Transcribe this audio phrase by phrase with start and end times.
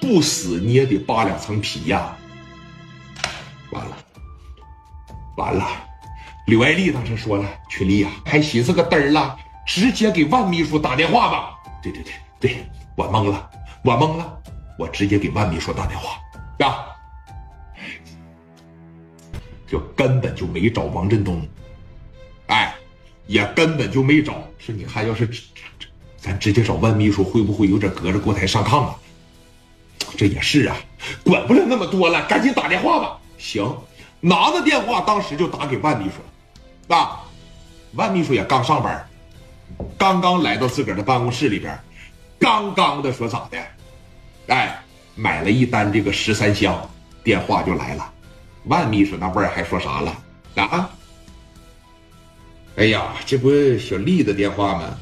[0.00, 2.16] 不死你也得扒两层皮呀！
[3.70, 3.96] 完了，
[5.36, 5.66] 完了！
[6.46, 9.36] 刘爱丽当时说了：“群丽呀，还寻思个嘚儿了，
[9.66, 12.66] 直接给万秘书打电话吧。”对对对对，
[12.96, 13.48] 我懵了，
[13.84, 14.42] 我懵了，
[14.78, 16.18] 我直接给万秘书打电话
[16.58, 16.84] 呀，
[19.68, 21.46] 就根本就没找王振东，
[22.48, 22.74] 哎，
[23.26, 24.42] 也根本就没找。
[24.58, 25.30] 说你看，要是
[26.16, 28.96] 咱直接找万秘书，会不会有点隔着锅台上炕啊？
[30.20, 30.76] 这也是啊，
[31.24, 33.18] 管不了那么多了，赶紧打电话吧。
[33.38, 33.74] 行，
[34.20, 36.16] 拿着电话，当时就打给万秘书
[36.88, 36.94] 了。
[36.94, 37.22] 啊，
[37.94, 39.08] 万秘书也刚上班，
[39.96, 41.74] 刚刚来到自个儿的办公室里边，
[42.38, 43.58] 刚刚的说咋的？
[44.48, 44.78] 哎，
[45.14, 46.86] 买了一单这个十三香，
[47.24, 48.12] 电话就来了。
[48.64, 50.14] 万秘书那味儿还说啥了？
[50.56, 50.90] 啊？
[52.76, 54.98] 哎呀，这不小丽的电话吗？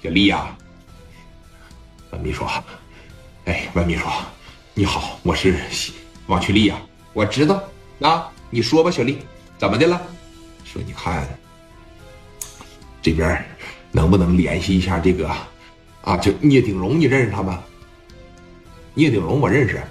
[0.00, 0.56] 小丽呀，
[2.14, 2.44] 万秘书，
[3.46, 4.06] 哎，万秘书，
[4.72, 5.58] 你好，我是
[6.28, 6.80] 王曲丽呀，
[7.12, 7.60] 我知道
[8.02, 8.30] 啊。
[8.50, 9.18] 你说吧，小丽，
[9.58, 10.00] 怎么的了？
[10.62, 11.26] 说你看
[13.02, 13.44] 这边
[13.90, 15.28] 能不能联系一下这个
[16.02, 16.16] 啊？
[16.18, 17.60] 就聂鼎荣，你认识他吗？
[18.94, 19.82] 聂鼎荣我认识，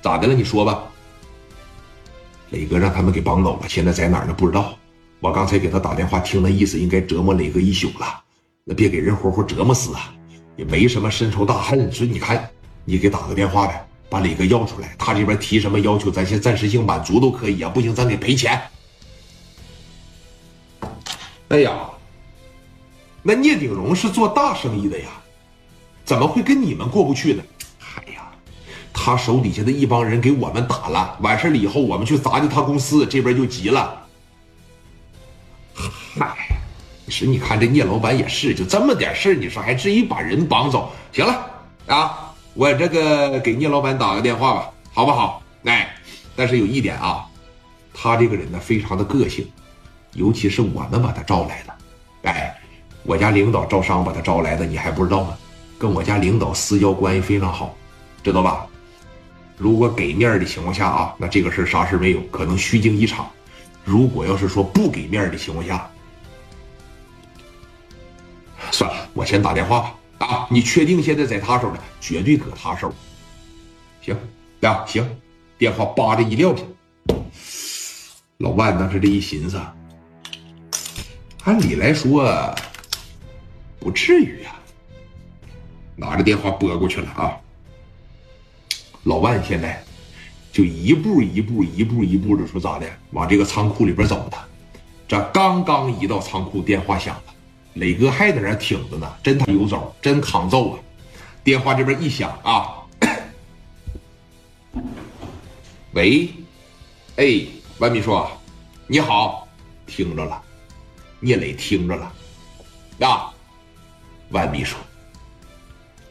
[0.00, 0.34] 咋的了？
[0.34, 0.84] 你说吧。
[2.50, 4.32] 磊哥让他们给绑走了，现在在哪儿呢？
[4.32, 4.78] 不知道。
[5.18, 8.22] 我刚才给他打电话，听那意思，应该折磨磊哥一宿了。
[8.62, 10.14] 那别给人活活折磨死啊！
[10.56, 12.48] 也没什么深仇大恨，所以你看，
[12.84, 13.82] 你给打个电话呗。
[14.08, 17.68] 把李哥要出来，他这边提什么要求，咱先暂时性满足都可以啊。
[17.68, 18.62] 不行，咱得赔钱。
[21.48, 21.90] 哎呀，
[23.20, 25.06] 那聂鼎荣是做大生意的呀，
[26.04, 27.42] 怎么会跟你们过不去呢？
[27.96, 28.30] 哎呀，
[28.92, 34.06] 他手底下的一帮人给我们打了，完事了以后，我们去砸的他公司，这边就急了。
[35.74, 36.45] 嗨，
[37.08, 40.92] 是你看这聂老板也是，就这么点事你说还至于把人绑走？
[41.12, 41.50] 行了
[41.86, 42.22] 啊。
[42.54, 45.42] 我这个给聂老板打个电话吧，好不好？
[45.64, 45.94] 哎，
[46.34, 47.26] 但是有一点啊，
[47.92, 49.46] 他这个人呢非常的个性，
[50.14, 51.74] 尤其是我们把他招来的，
[52.22, 52.58] 哎，
[53.02, 55.36] 我家领导招商把他招来的，你还不知道吗？
[55.78, 57.76] 跟我家领导私交关系非常好，
[58.24, 58.66] 知道吧？
[59.58, 63.26] 如果给面的情况下啊，那这个事啥事没有，可能虚惊一场；
[63.84, 65.90] 如果要是说不给面的情况下，
[69.16, 69.94] 我先打电话吧。
[70.18, 71.78] 啊，你确定现在在他手里？
[72.00, 72.92] 绝对搁他手。
[74.02, 74.16] 行，
[74.60, 75.08] 啊行，
[75.56, 76.62] 电话叭的一撂下。
[78.36, 79.58] 老万当时这一寻思，
[81.44, 82.54] 按理来说
[83.80, 84.54] 不至于啊。
[85.96, 87.32] 拿着电话拨过去了啊。
[89.04, 89.82] 老万现在
[90.52, 94.36] 就一步一步一步一步的说咋的，往这个仓库里边走的。
[95.08, 97.35] 这刚刚一到仓库，电话响了。
[97.76, 100.78] 磊哥还在那挺着呢，真他有招，真抗揍啊！
[101.44, 102.82] 电话这边一响啊，
[105.92, 106.30] 喂，
[107.16, 107.42] 哎，
[107.78, 108.18] 万秘书，
[108.86, 109.46] 你好，
[109.86, 110.42] 听着了，
[111.20, 112.10] 聂磊听着了，
[113.06, 113.30] 啊，
[114.30, 114.76] 万秘书，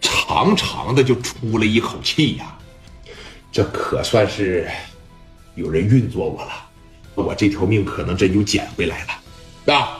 [0.00, 2.56] 长长的就出了一口气呀，
[3.52, 4.66] 这可算是
[5.56, 6.52] 有人运作我了，
[7.14, 9.98] 我这条命可能真就捡回来了，啊。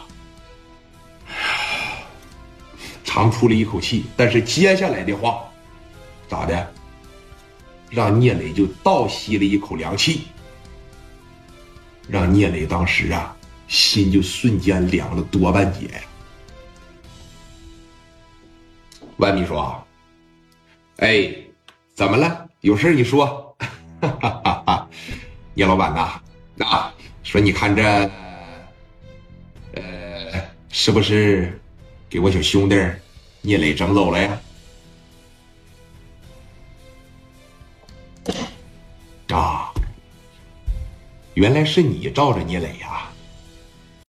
[3.21, 5.45] 长出了一口气，但是接下来的话，
[6.27, 6.73] 咋的？
[7.91, 10.23] 让聂磊就倒吸了一口凉气，
[12.09, 13.37] 让聂磊当时啊，
[13.69, 16.01] 心就瞬间凉了多半截呀。
[19.19, 19.85] 万秘书啊，
[20.97, 21.31] 哎，
[21.95, 22.49] 怎么了？
[22.63, 23.55] 有事你说。
[24.01, 24.89] 哈哈哈
[25.53, 26.23] 聂老板呐，
[26.65, 26.91] 啊，
[27.23, 27.83] 说你看这，
[29.75, 29.83] 呃，
[30.71, 31.61] 是不是？
[32.09, 32.75] 给我小兄弟
[33.43, 34.41] 聂磊整走了呀！
[39.31, 39.73] 啊，
[41.35, 42.90] 原来是你罩着聂磊呀！